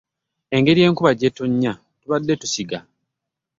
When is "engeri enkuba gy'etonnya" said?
0.55-1.73